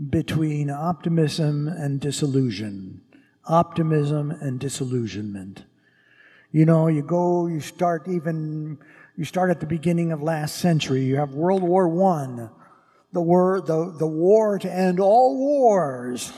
between 0.09 0.69
optimism 0.69 1.67
and 1.67 1.99
disillusion, 1.99 3.01
optimism 3.45 4.31
and 4.31 4.59
disillusionment. 4.59 5.65
You 6.51 6.65
know, 6.65 6.87
you 6.87 7.01
go, 7.01 7.47
you 7.47 7.59
start 7.59 8.07
even, 8.07 8.79
you 9.15 9.25
start 9.25 9.51
at 9.51 9.59
the 9.59 9.65
beginning 9.65 10.11
of 10.11 10.21
last 10.21 10.57
century. 10.57 11.03
You 11.03 11.17
have 11.17 11.33
World 11.33 11.61
War 11.61 11.87
One, 11.87 12.49
the 13.13 13.21
war, 13.21 13.61
the, 13.61 13.95
the 13.97 14.07
war 14.07 14.57
to 14.59 14.73
end 14.73 14.99
all 14.99 15.37
wars. 15.37 16.33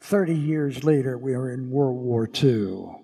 30 0.00 0.34
years 0.34 0.84
later, 0.84 1.16
we 1.16 1.34
are 1.34 1.50
in 1.50 1.70
World 1.70 1.96
War 1.96 2.28
II. 2.42 3.01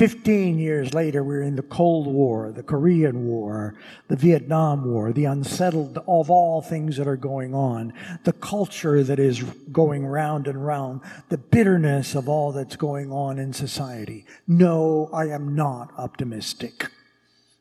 15 0.00 0.58
years 0.58 0.94
later, 0.94 1.22
we're 1.22 1.42
in 1.42 1.56
the 1.56 1.62
Cold 1.62 2.06
War, 2.06 2.52
the 2.52 2.62
Korean 2.62 3.26
War, 3.26 3.74
the 4.08 4.16
Vietnam 4.16 4.90
War, 4.90 5.12
the 5.12 5.26
unsettled 5.26 5.98
of 6.08 6.30
all 6.30 6.62
things 6.62 6.96
that 6.96 7.06
are 7.06 7.18
going 7.18 7.54
on, 7.54 7.92
the 8.24 8.32
culture 8.32 9.04
that 9.04 9.18
is 9.18 9.42
going 9.70 10.06
round 10.06 10.48
and 10.48 10.64
round, 10.64 11.02
the 11.28 11.36
bitterness 11.36 12.14
of 12.14 12.30
all 12.30 12.50
that's 12.50 12.76
going 12.76 13.12
on 13.12 13.38
in 13.38 13.52
society. 13.52 14.24
No, 14.48 15.10
I 15.12 15.26
am 15.26 15.54
not 15.54 15.92
optimistic. 15.98 16.90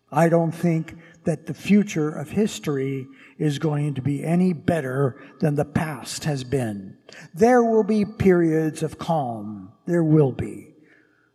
I 0.10 0.30
don't 0.30 0.54
think 0.54 0.96
that 1.26 1.46
the 1.46 1.54
future 1.54 2.10
of 2.10 2.30
history 2.30 3.06
is 3.38 3.60
going 3.60 3.96
to 3.96 4.02
be 4.02 4.24
any 4.24 4.54
better 4.54 5.22
than 5.42 5.56
the 5.56 5.66
past 5.66 6.24
has 6.24 6.46
been. 6.46 6.96
There 7.34 7.66
will 7.66 7.84
be 7.84 8.06
periods 8.06 8.82
of 8.82 8.98
calm. 8.98 9.74
There 9.86 10.06
will 10.06 10.32
be. 10.32 10.70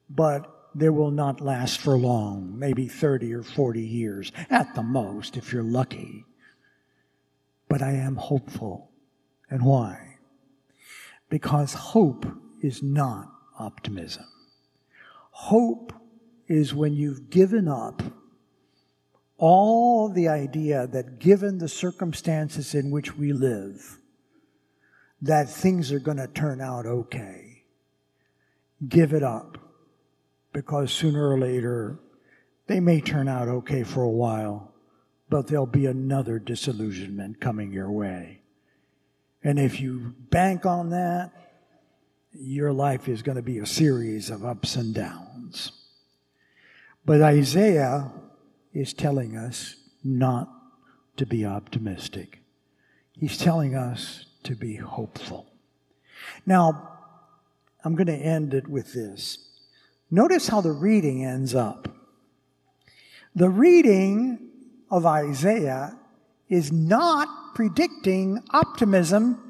But 0.08 0.50
they 0.74 0.88
will 0.88 1.10
not 1.10 1.40
last 1.40 1.78
for 1.78 1.96
long, 1.96 2.58
maybe 2.58 2.88
30 2.88 3.32
or 3.34 3.42
40 3.42 3.80
years 3.80 4.32
at 4.50 4.74
the 4.74 4.82
most, 4.82 5.36
if 5.36 5.52
you're 5.52 5.62
lucky. 5.62 6.24
But 7.68 7.82
I 7.82 7.92
am 7.92 8.16
hopeful. 8.16 8.90
And 9.48 9.64
why? 9.64 10.16
Because 11.28 11.74
hope 11.74 12.26
is 12.60 12.82
not 12.82 13.28
optimism. 13.58 14.26
Hope 15.30 15.92
is 16.48 16.74
when 16.74 16.94
you've 16.94 17.30
given 17.30 17.68
up 17.68 18.02
all 19.36 20.08
the 20.08 20.28
idea 20.28 20.86
that 20.86 21.18
given 21.18 21.58
the 21.58 21.68
circumstances 21.68 22.74
in 22.74 22.90
which 22.90 23.16
we 23.16 23.32
live, 23.32 23.98
that 25.22 25.48
things 25.48 25.90
are 25.90 25.98
going 25.98 26.16
to 26.16 26.28
turn 26.28 26.60
out 26.60 26.86
okay. 26.86 27.64
Give 28.86 29.12
it 29.12 29.22
up 29.22 29.63
because 30.54 30.90
sooner 30.92 31.28
or 31.28 31.38
later 31.38 31.98
they 32.66 32.80
may 32.80 33.02
turn 33.02 33.28
out 33.28 33.48
okay 33.48 33.82
for 33.82 34.02
a 34.02 34.08
while, 34.08 34.72
but 35.28 35.46
there'll 35.46 35.66
be 35.66 35.84
another 35.84 36.38
disillusionment 36.38 37.40
coming 37.40 37.72
your 37.72 37.90
way. 37.90 38.40
And 39.42 39.58
if 39.58 39.80
you 39.80 40.14
bank 40.30 40.64
on 40.64 40.88
that, 40.90 41.32
your 42.32 42.72
life 42.72 43.08
is 43.08 43.20
going 43.20 43.36
to 43.36 43.42
be 43.42 43.58
a 43.58 43.66
series 43.66 44.30
of 44.30 44.44
ups 44.44 44.76
and 44.76 44.94
downs. 44.94 45.72
But 47.04 47.20
Isaiah 47.20 48.10
is 48.72 48.94
telling 48.94 49.36
us 49.36 49.76
not 50.02 50.48
to 51.18 51.26
be 51.26 51.44
optimistic. 51.44 52.40
He's 53.12 53.36
telling 53.36 53.74
us 53.74 54.26
to 54.44 54.56
be 54.56 54.76
hopeful. 54.76 55.46
Now, 56.46 56.90
I'm 57.84 57.94
going 57.94 58.06
to 58.06 58.14
end 58.14 58.54
it 58.54 58.66
with 58.66 58.94
this. 58.94 59.53
Notice 60.10 60.48
how 60.48 60.60
the 60.60 60.72
reading 60.72 61.24
ends 61.24 61.54
up. 61.54 61.88
The 63.34 63.48
reading 63.48 64.38
of 64.90 65.06
Isaiah 65.06 65.98
is 66.48 66.70
not 66.70 67.54
predicting 67.54 68.42
optimism 68.50 69.40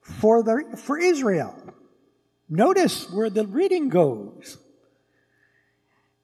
for, 0.00 0.42
the, 0.42 0.76
for 0.76 0.98
Israel. 0.98 1.56
Notice 2.48 3.10
where 3.10 3.30
the 3.30 3.46
reading 3.46 3.88
goes. 3.88 4.58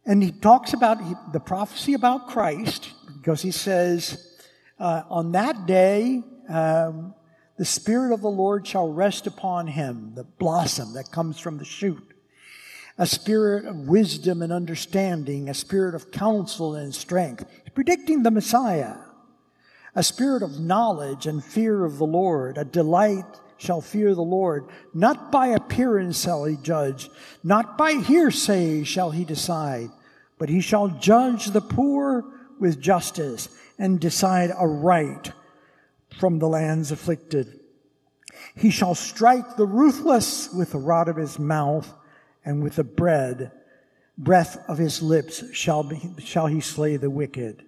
And 0.05 0.22
he 0.22 0.31
talks 0.31 0.72
about 0.72 1.33
the 1.33 1.40
prophecy 1.40 1.94
about 1.94 2.29
Christ 2.29 2.92
because 3.16 3.42
he 3.42 3.50
says, 3.50 4.37
uh, 4.79 5.02
On 5.09 5.33
that 5.33 5.66
day, 5.66 6.22
um, 6.48 7.14
the 7.59 7.64
Spirit 7.64 8.12
of 8.12 8.20
the 8.20 8.31
Lord 8.31 8.66
shall 8.66 8.92
rest 8.92 9.26
upon 9.26 9.66
him, 9.66 10.12
the 10.14 10.24
blossom 10.24 10.92
that 10.92 11.11
comes 11.11 11.40
from 11.40 11.59
the 11.59 11.64
shoot 11.64 12.15
a 12.99 13.07
spirit 13.07 13.67
of 13.67 13.89
wisdom 13.89 14.43
and 14.43 14.53
understanding, 14.53 15.49
a 15.49 15.55
spirit 15.55 15.95
of 15.95 16.11
counsel 16.11 16.75
and 16.75 16.95
strength. 16.95 17.45
Predicting 17.75 18.23
the 18.23 18.31
Messiah. 18.31 18.97
A 19.95 20.03
spirit 20.03 20.43
of 20.43 20.61
knowledge 20.61 21.27
and 21.27 21.45
fear 21.45 21.85
of 21.85 21.99
the 21.99 22.07
Lord, 22.07 22.59
a 22.59 22.65
delight 22.65 23.25
shall 23.59 23.81
fear 23.81 24.15
the 24.15 24.23
Lord. 24.23 24.67
Not 24.95 25.33
by 25.33 25.49
appearance 25.49 26.23
shall 26.23 26.45
he 26.45 26.57
judge, 26.57 27.11
not 27.43 27.79
by 27.79 27.93
hearsay 27.93 28.85
shall 28.85 29.11
he 29.11 29.25
decide, 29.25 29.91
but 30.39 30.49
he 30.49 30.61
shall 30.61 30.89
judge 30.89 31.47
the 31.47 31.63
poor 31.63 32.25
with 32.59 32.81
justice 32.81 33.49
and 33.79 34.01
decide 34.01 34.51
aright 34.51 35.33
from 36.19 36.39
the 36.39 36.49
lands 36.49 36.91
afflicted. 36.91 37.61
He 38.55 38.71
shall 38.71 38.95
strike 38.95 39.57
the 39.57 39.67
ruthless 39.67 40.53
with 40.53 40.73
the 40.73 40.79
rod 40.79 41.09
of 41.09 41.17
his 41.17 41.39
mouth 41.39 41.93
and 42.47 42.63
with 42.63 42.77
the 42.77 42.85
bread, 42.85 43.51
breath 44.17 44.57
of 44.69 44.79
his 44.79 45.03
lips 45.03 45.45
shall, 45.53 45.83
be, 45.83 46.01
shall 46.21 46.47
he 46.47 46.61
slay 46.61 46.97
the 46.97 47.11
wicked. 47.11 47.65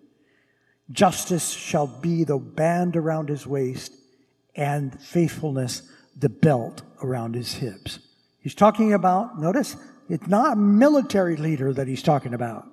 Justice 0.91 1.51
shall 1.51 1.87
be 1.87 2.25
the 2.25 2.39
band 2.39 2.97
around 2.97 3.29
his 3.29 3.47
waist, 3.47 3.93
and 4.55 4.99
faithfulness 5.01 5.83
the 6.17 6.29
belt 6.29 6.83
around 7.03 7.35
his 7.35 7.55
hips. 7.55 7.99
He's 8.41 8.55
talking 8.55 8.95
about, 8.95 9.39
notice, 9.39 9.77
it's 10.09 10.27
not 10.27 10.55
a 10.55 10.57
military 10.57 11.37
leader 11.37 11.73
that 11.73 11.87
he's 11.87 12.03
talking 12.03 12.33
about. 12.33 12.67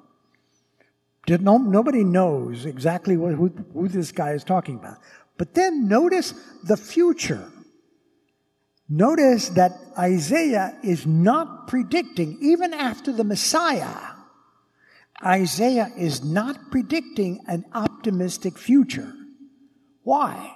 Did 1.26 1.42
no, 1.42 1.58
nobody 1.58 2.04
knows 2.04 2.66
exactly 2.66 3.18
what, 3.18 3.34
who, 3.34 3.48
who 3.74 3.88
this 3.88 4.12
guy 4.12 4.32
is 4.32 4.44
talking 4.44 4.76
about. 4.76 4.98
But 5.38 5.54
then 5.56 5.88
notice 5.88 6.34
the 6.64 6.78
future. 6.78 7.52
Notice 8.88 9.50
that 9.50 9.72
Isaiah 9.98 10.78
is 10.84 11.06
not 11.06 11.68
predicting, 11.68 12.38
even 12.42 12.74
after 12.74 13.12
the 13.12 13.24
Messiah, 13.24 14.14
Isaiah 15.24 15.92
is 15.98 16.24
not 16.24 16.72
predicting 16.72 17.44
an 17.48 17.66
optimistic 17.74 18.58
future. 18.58 19.14
Why? 20.04 20.54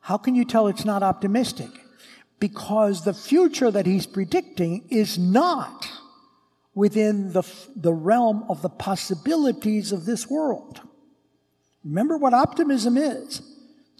How 0.00 0.18
can 0.18 0.34
you 0.34 0.44
tell 0.44 0.66
it's 0.66 0.84
not 0.84 1.02
optimistic? 1.02 1.70
because 2.42 3.04
the 3.04 3.14
future 3.14 3.70
that 3.70 3.86
he's 3.86 4.04
predicting 4.04 4.84
is 4.90 5.16
not 5.16 5.88
within 6.74 7.32
the, 7.32 7.44
the 7.76 7.92
realm 7.92 8.44
of 8.48 8.62
the 8.62 8.68
possibilities 8.68 9.92
of 9.92 10.06
this 10.06 10.28
world. 10.28 10.80
Remember 11.84 12.16
what 12.16 12.34
optimism 12.34 12.96
is 12.96 13.42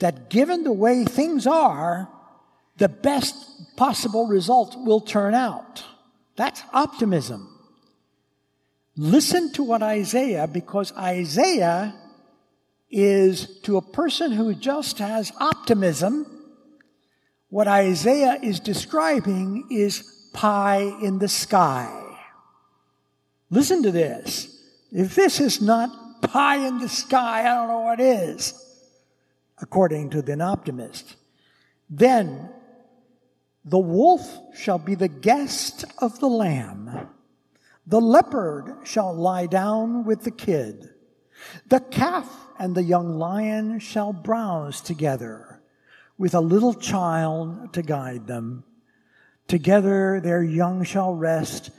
that 0.01 0.29
given 0.29 0.65
the 0.65 0.73
way 0.73 1.05
things 1.05 1.47
are, 1.47 2.09
the 2.77 2.89
best 2.89 3.37
possible 3.77 4.27
result 4.27 4.77
will 4.77 5.01
turn 5.01 5.35
out. 5.35 5.85
That's 6.37 6.63
optimism. 6.73 7.49
Listen 8.97 9.53
to 9.53 9.63
what 9.63 9.83
Isaiah, 9.83 10.47
because 10.47 10.93
Isaiah 10.97 11.95
is 12.91 13.61
to 13.63 13.79
a 13.79 13.83
person 13.83 14.33
who 14.33 14.55
just 14.55 14.99
has 14.99 15.33
optimism, 15.41 16.27
what 17.49 17.69
Isaiah 17.69 18.39
is 18.43 18.61
describing 18.61 19.67
is 19.71 20.31
pie 20.35 20.95
in 21.03 21.19
the 21.19 21.29
sky. 21.29 21.91
Listen 23.51 23.83
to 23.83 23.91
this. 23.91 24.49
If 24.91 25.15
this 25.15 25.41
is 25.41 25.61
not 25.61 26.23
pie 26.23 26.67
in 26.67 26.79
the 26.79 26.89
sky, 26.89 27.41
I 27.41 27.55
don't 27.55 27.69
know 27.69 27.81
what 27.81 28.01
is, 28.01 28.55
according 29.61 30.11
to 30.11 30.23
the 30.23 30.39
optimist. 30.41 31.17
Then 31.89 32.51
the 33.65 33.79
wolf 33.79 34.39
shall 34.55 34.79
be 34.79 34.95
the 34.95 35.09
guest 35.09 35.85
of 35.99 36.19
the 36.21 36.29
lamb. 36.29 37.09
The 37.87 38.01
leopard 38.01 38.79
shall 38.85 39.15
lie 39.15 39.47
down 39.47 40.05
with 40.05 40.23
the 40.23 40.31
kid. 40.31 40.91
The 41.67 41.81
calf 41.81 42.29
and 42.59 42.75
the 42.75 42.83
young 42.83 43.19
lion 43.19 43.79
shall 43.81 44.13
browse 44.13 44.81
together 44.81 45.61
with 46.19 46.35
a 46.35 46.41
little 46.41 46.75
child 46.75 47.73
to 47.75 47.83
guide 47.83 48.27
them. 48.27 48.65
Together 49.49 50.21
their 50.21 50.43
young 50.43 50.85
shall 50.85 51.15
rest 51.15 51.71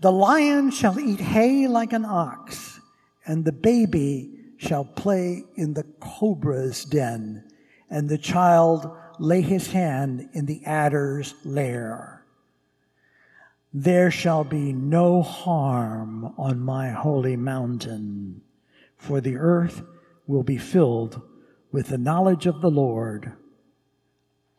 the 0.00 0.12
lion 0.12 0.70
shall 0.70 1.00
eat 1.00 1.20
hay 1.20 1.66
like 1.66 1.92
an 1.92 2.04
ox, 2.04 2.80
and 3.26 3.44
the 3.44 3.52
baby 3.52 4.38
shall 4.58 4.84
play 4.84 5.44
in 5.56 5.72
the 5.72 5.84
cobra's 6.00 6.84
den, 6.84 7.48
and 7.88 8.08
the 8.08 8.18
child 8.18 8.94
lay 9.20 9.42
his 9.42 9.72
hand 9.72 10.28
in 10.32 10.46
the 10.46 10.64
adder's 10.64 11.34
lair. 11.44 12.24
There 13.72 14.10
shall 14.10 14.44
be 14.44 14.72
no 14.72 15.22
harm 15.22 16.34
on 16.38 16.58
my 16.58 16.90
holy 16.90 17.36
mountain, 17.36 18.40
for 18.96 19.20
the 19.20 19.36
earth 19.36 19.82
will 20.26 20.42
be 20.42 20.56
filled 20.56 21.20
with 21.70 21.88
the 21.88 21.98
knowledge 21.98 22.46
of 22.46 22.62
the 22.62 22.70
Lord. 22.70 23.32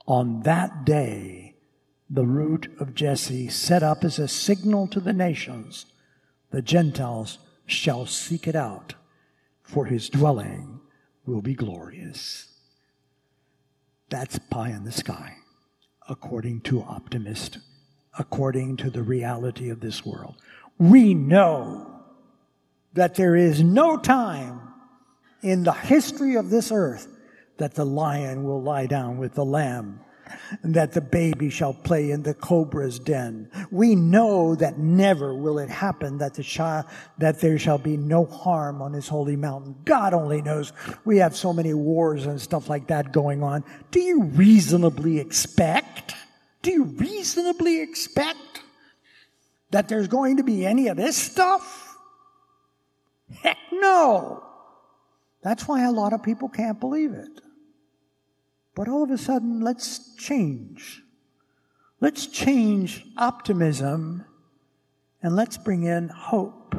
On 0.07 0.43
that 0.43 0.85
day, 0.85 1.55
the 2.09 2.25
root 2.25 2.71
of 2.79 2.93
Jesse, 2.93 3.49
set 3.49 3.81
up 3.81 4.03
as 4.03 4.19
a 4.19 4.27
signal 4.27 4.87
to 4.87 4.99
the 4.99 5.13
nations. 5.13 5.87
The 6.51 6.61
Gentiles 6.61 7.39
shall 7.65 8.05
seek 8.05 8.47
it 8.47 8.55
out, 8.55 8.93
for 9.63 9.85
his 9.85 10.07
dwelling 10.07 10.81
will 11.25 11.41
be 11.41 11.55
glorious. 11.55 12.50
That's 14.11 14.37
pie 14.37 14.71
in 14.71 14.83
the 14.83 14.91
sky, 14.91 15.37
according 16.09 16.61
to 16.61 16.83
optimist, 16.83 17.59
according 18.19 18.75
to 18.77 18.89
the 18.89 19.01
reality 19.01 19.69
of 19.69 19.79
this 19.79 20.05
world. 20.05 20.35
We 20.77 21.13
know 21.13 22.01
that 22.93 23.15
there 23.15 23.37
is 23.37 23.63
no 23.63 23.95
time 23.95 24.59
in 25.41 25.63
the 25.63 25.71
history 25.71 26.35
of 26.35 26.49
this 26.49 26.73
earth 26.73 27.07
that 27.57 27.75
the 27.75 27.85
lion 27.85 28.43
will 28.43 28.61
lie 28.61 28.85
down 28.85 29.17
with 29.17 29.33
the 29.33 29.45
lamb 29.45 30.01
and 30.63 30.73
that 30.75 30.93
the 30.93 31.01
baby 31.01 31.49
shall 31.49 31.73
play 31.73 32.11
in 32.11 32.23
the 32.23 32.33
cobra's 32.33 32.99
den. 32.99 33.49
We 33.71 33.95
know 33.95 34.55
that 34.55 34.77
never 34.77 35.35
will 35.35 35.59
it 35.59 35.69
happen 35.69 36.17
that 36.19 36.33
the 36.35 36.43
child, 36.43 36.85
that 37.17 37.39
there 37.39 37.59
shall 37.59 37.77
be 37.77 37.97
no 37.97 38.25
harm 38.25 38.81
on 38.81 38.93
his 38.93 39.07
holy 39.07 39.35
mountain. 39.35 39.75
God 39.85 40.13
only 40.13 40.41
knows. 40.41 40.73
We 41.05 41.17
have 41.17 41.35
so 41.35 41.53
many 41.53 41.73
wars 41.73 42.25
and 42.25 42.39
stuff 42.39 42.69
like 42.69 42.87
that 42.87 43.11
going 43.11 43.43
on. 43.43 43.63
Do 43.91 43.99
you 43.99 44.23
reasonably 44.23 45.19
expect? 45.19 46.15
Do 46.61 46.71
you 46.71 46.83
reasonably 46.83 47.81
expect 47.81 48.37
that 49.71 49.87
there's 49.87 50.07
going 50.07 50.37
to 50.37 50.43
be 50.43 50.65
any 50.65 50.87
of 50.87 50.97
this 50.97 51.17
stuff? 51.17 51.97
Heck 53.41 53.57
no. 53.71 54.43
That's 55.41 55.67
why 55.67 55.85
a 55.85 55.91
lot 55.91 56.13
of 56.13 56.21
people 56.21 56.49
can't 56.49 56.79
believe 56.79 57.13
it. 57.13 57.41
But 58.81 58.89
all 58.89 59.03
of 59.03 59.11
a 59.11 59.17
sudden, 59.19 59.61
let's 59.61 60.15
change. 60.15 61.03
Let's 61.99 62.25
change 62.25 63.05
optimism 63.15 64.25
and 65.21 65.35
let's 65.35 65.55
bring 65.55 65.83
in 65.83 66.09
hope. 66.09 66.73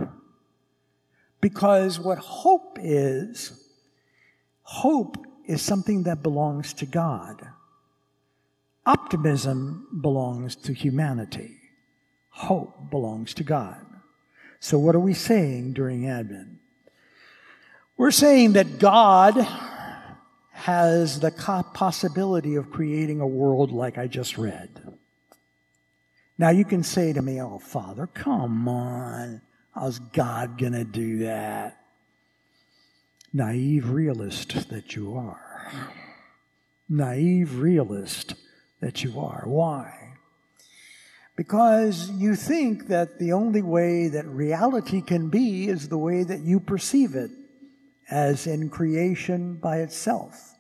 Because 1.41 2.01
what 2.01 2.19
hope 2.19 2.77
is, 2.83 3.53
hope 4.63 5.17
is 5.47 5.63
something 5.63 6.03
that 6.03 6.25
belongs 6.25 6.73
to 6.73 6.87
God. 6.87 7.41
Optimism 8.85 9.87
belongs 10.01 10.57
to 10.57 10.73
humanity. 10.73 11.55
Hope 12.31 12.91
belongs 12.91 13.33
to 13.35 13.45
God. 13.45 13.87
So, 14.59 14.77
what 14.77 14.97
are 14.97 15.07
we 15.09 15.15
saying 15.15 15.75
during 15.75 16.09
Advent? 16.09 16.59
We're 17.97 18.11
saying 18.11 18.55
that 18.55 18.81
God 18.81 19.47
has 20.63 21.19
the 21.19 21.33
possibility 21.75 22.55
of 22.55 22.71
creating 22.71 23.21
a 23.21 23.27
world 23.27 23.73
like 23.73 23.99
I 23.99 24.07
just 24.07 24.39
read. 24.39 24.71
Now 26.39 26.51
you 26.51 26.65
can 26.65 26.85
say 26.85 27.13
to 27.13 27.21
me, 27.21 27.43
Oh, 27.43 27.59
Father, 27.59 28.07
come 28.07 28.69
on. 28.69 29.41
How's 29.75 29.99
God 29.99 30.59
going 30.59 30.75
to 30.75 30.85
do 30.85 31.19
that? 31.19 31.83
Naive 33.33 33.91
realist 33.91 34.69
that 34.69 34.95
you 34.95 35.17
are. 35.17 35.91
Naive 36.89 37.59
realist 37.59 38.35
that 38.79 39.03
you 39.03 39.19
are. 39.19 39.43
Why? 39.47 40.15
Because 41.35 42.09
you 42.11 42.37
think 42.37 42.87
that 42.87 43.19
the 43.19 43.33
only 43.33 43.63
way 43.63 44.07
that 44.07 44.27
reality 44.27 45.01
can 45.01 45.29
be 45.29 45.67
is 45.67 45.89
the 45.89 45.99
way 45.99 46.23
that 46.23 46.43
you 46.43 46.61
perceive 46.61 47.17
it, 47.17 47.33
as 48.09 48.47
in 48.47 48.71
creation 48.71 49.55
by 49.55 49.79
itself 49.79 50.52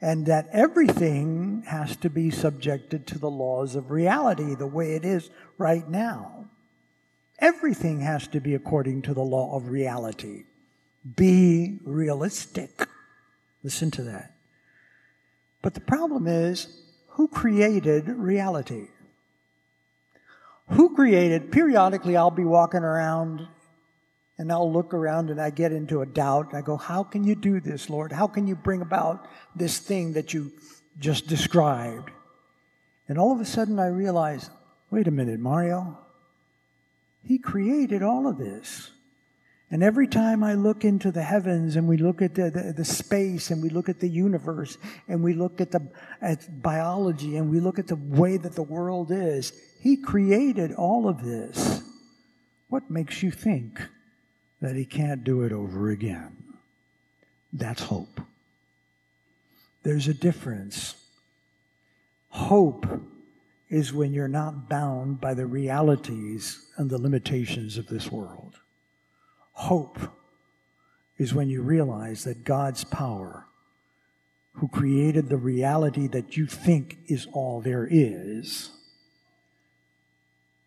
and 0.00 0.26
that 0.26 0.48
everything 0.52 1.62
has 1.66 1.96
to 1.96 2.10
be 2.10 2.30
subjected 2.30 3.06
to 3.06 3.18
the 3.18 3.30
laws 3.30 3.74
of 3.74 3.90
reality 3.90 4.54
the 4.54 4.66
way 4.66 4.94
it 4.94 5.04
is 5.04 5.30
right 5.58 5.88
now. 5.88 6.44
Everything 7.38 8.00
has 8.00 8.26
to 8.28 8.40
be 8.40 8.54
according 8.54 9.02
to 9.02 9.14
the 9.14 9.22
law 9.22 9.56
of 9.56 9.68
reality. 9.68 10.44
Be 11.16 11.78
realistic. 11.84 12.88
Listen 13.62 13.90
to 13.92 14.02
that. 14.02 14.34
But 15.62 15.74
the 15.74 15.80
problem 15.80 16.26
is 16.26 16.82
who 17.08 17.28
created 17.28 18.08
reality? 18.08 18.88
Who 20.70 20.94
created, 20.94 21.52
periodically, 21.52 22.16
I'll 22.16 22.30
be 22.30 22.44
walking 22.44 22.82
around 22.82 23.46
and 24.38 24.52
I'll 24.52 24.70
look 24.70 24.92
around 24.92 25.30
and 25.30 25.40
I 25.40 25.50
get 25.50 25.72
into 25.72 26.02
a 26.02 26.06
doubt. 26.06 26.54
I 26.54 26.60
go, 26.60 26.76
How 26.76 27.02
can 27.02 27.24
you 27.24 27.34
do 27.34 27.60
this, 27.60 27.88
Lord? 27.88 28.12
How 28.12 28.26
can 28.26 28.46
you 28.46 28.54
bring 28.54 28.82
about 28.82 29.26
this 29.54 29.78
thing 29.78 30.12
that 30.12 30.34
you 30.34 30.52
just 30.98 31.26
described? 31.26 32.10
And 33.08 33.18
all 33.18 33.32
of 33.32 33.40
a 33.40 33.44
sudden 33.44 33.78
I 33.78 33.86
realize, 33.86 34.50
wait 34.90 35.08
a 35.08 35.12
minute, 35.12 35.40
Mario. 35.40 35.98
He 37.22 37.38
created 37.38 38.02
all 38.02 38.26
of 38.28 38.38
this. 38.38 38.90
And 39.70 39.82
every 39.82 40.06
time 40.06 40.44
I 40.44 40.54
look 40.54 40.84
into 40.84 41.10
the 41.10 41.22
heavens 41.22 41.74
and 41.74 41.88
we 41.88 41.96
look 41.96 42.22
at 42.22 42.36
the, 42.36 42.50
the, 42.50 42.72
the, 42.76 42.84
space 42.84 43.50
and 43.50 43.60
we 43.60 43.68
look 43.68 43.88
at 43.88 43.98
the 43.98 44.08
universe 44.08 44.78
and 45.08 45.24
we 45.24 45.34
look 45.34 45.60
at 45.60 45.72
the 45.72 45.90
at 46.22 46.62
biology 46.62 47.36
and 47.36 47.50
we 47.50 47.58
look 47.58 47.80
at 47.80 47.88
the 47.88 47.96
way 47.96 48.36
that 48.36 48.54
the 48.54 48.62
world 48.62 49.10
is, 49.10 49.52
He 49.80 49.96
created 49.96 50.72
all 50.72 51.08
of 51.08 51.24
this. 51.24 51.82
What 52.68 52.90
makes 52.90 53.24
you 53.24 53.32
think 53.32 53.80
that 54.60 54.76
he 54.76 54.84
can't 54.84 55.24
do 55.24 55.42
it 55.42 55.52
over 55.52 55.90
again. 55.90 56.36
That's 57.52 57.82
hope. 57.82 58.20
There's 59.82 60.08
a 60.08 60.14
difference. 60.14 60.96
Hope 62.30 62.86
is 63.68 63.92
when 63.92 64.12
you're 64.12 64.28
not 64.28 64.68
bound 64.68 65.20
by 65.20 65.34
the 65.34 65.46
realities 65.46 66.66
and 66.76 66.88
the 66.88 66.98
limitations 66.98 67.78
of 67.78 67.86
this 67.86 68.10
world. 68.10 68.60
Hope 69.52 69.98
is 71.18 71.34
when 71.34 71.48
you 71.48 71.62
realize 71.62 72.24
that 72.24 72.44
God's 72.44 72.84
power, 72.84 73.46
who 74.54 74.68
created 74.68 75.28
the 75.28 75.36
reality 75.36 76.06
that 76.08 76.36
you 76.36 76.46
think 76.46 76.98
is 77.08 77.26
all 77.32 77.60
there 77.60 77.86
is, 77.90 78.70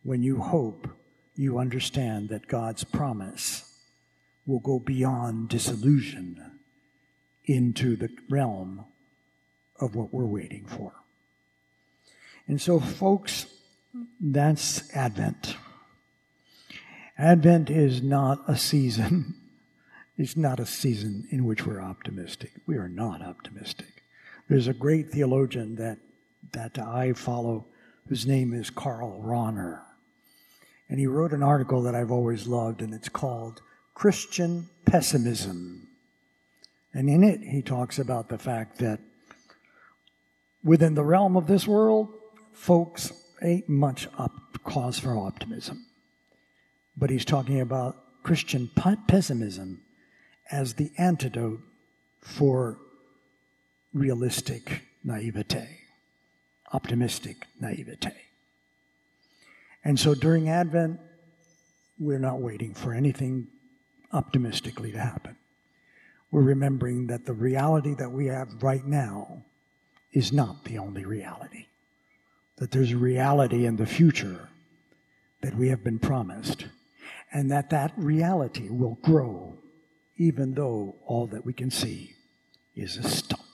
when 0.04 0.24
you 0.24 0.40
hope, 0.40 0.88
you 1.36 1.60
understand 1.60 2.30
that 2.30 2.48
God's 2.48 2.84
promise 2.84 3.69
will 4.50 4.60
go 4.60 4.80
beyond 4.80 5.48
disillusion 5.48 6.60
into 7.46 7.96
the 7.96 8.10
realm 8.30 8.84
of 9.80 9.96
what 9.96 10.14
we're 10.14 10.26
waiting 10.26 10.66
for. 10.66 10.92
And 12.48 12.60
so, 12.60 12.80
folks, 12.80 13.46
that's 14.20 14.94
Advent. 14.96 15.56
Advent 17.18 17.70
is 17.70 18.02
not 18.02 18.42
a 18.48 18.58
season. 18.58 19.36
It's 20.22 20.36
not 20.36 20.60
a 20.60 20.66
season 20.66 21.30
in 21.32 21.46
which 21.46 21.66
we're 21.66 21.82
optimistic. 21.82 22.52
We 22.68 22.76
are 22.76 22.90
not 22.90 23.22
optimistic. 23.22 24.04
There's 24.50 24.68
a 24.68 24.74
great 24.74 25.12
theologian 25.12 25.78
that, 25.78 25.98
that 26.52 26.78
I 26.78 27.14
follow 27.14 27.68
whose 28.10 28.28
name 28.28 28.54
is 28.54 28.70
Karl 28.70 29.24
Rahner. 29.24 29.80
And 30.90 31.00
he 31.00 31.08
wrote 31.08 31.32
an 31.32 31.42
article 31.42 31.82
that 31.84 31.96
I've 31.96 32.12
always 32.12 32.48
loved, 32.48 32.82
and 32.82 32.94
it's 32.94 33.08
called 33.08 33.62
Christian 34.00 34.70
Pessimism. 34.86 35.90
And 36.94 37.10
in 37.10 37.22
it, 37.22 37.42
he 37.42 37.62
talks 37.62 38.00
about 38.00 38.30
the 38.30 38.38
fact 38.38 38.78
that 38.78 39.02
within 40.64 40.94
the 40.94 41.04
realm 41.04 41.36
of 41.36 41.48
this 41.48 41.68
world, 41.68 42.08
folks 42.54 43.12
ain't 43.42 43.68
much 43.68 44.08
up, 44.18 44.32
cause 44.64 44.98
for 44.98 45.18
optimism. 45.18 45.86
But 46.96 47.10
he's 47.10 47.26
talking 47.26 47.60
about 47.60 47.98
Christian 48.24 48.70
pessimism 49.10 49.82
as 50.50 50.76
the 50.76 50.92
antidote 50.98 51.60
for 52.22 52.78
realistic 53.94 54.82
naivete, 55.04 55.68
optimistic 56.72 57.48
naivete. 57.60 58.16
And 59.84 60.00
so 60.00 60.16
during 60.16 60.48
Advent, 60.48 61.02
we're 62.00 62.18
not 62.18 62.40
waiting 62.40 62.74
for 62.74 62.94
anything 62.94 63.50
optimistically 64.12 64.92
to 64.92 65.00
happen. 65.00 65.36
We're 66.32 66.42
remembering 66.42 67.08
that 67.08 67.26
the 67.26 67.34
reality 67.34 67.96
that 67.96 68.12
we 68.12 68.28
have 68.28 68.62
right 68.62 68.86
now 68.86 69.44
is 70.12 70.32
not 70.32 70.64
the 70.66 70.78
only 70.78 71.06
reality 71.06 71.66
that 72.60 72.72
there's 72.72 72.92
a 72.92 72.98
reality 72.98 73.66
in 73.66 73.78
the 73.78 73.86
future 73.86 74.50
that 75.42 75.56
we 75.56 75.70
have 75.70 75.84
been 75.84 75.98
promised, 75.98 76.66
and 77.32 77.50
that 77.50 77.70
that 77.70 77.94
reality 77.96 78.68
will 78.70 79.00
grow 79.02 79.56
even 80.18 80.54
though 80.54 80.96
all 81.06 81.26
that 81.28 81.46
we 81.46 81.54
can 81.54 81.72
see 81.72 82.14
is 82.76 82.98
a 82.98 83.04
stump. 83.04 83.49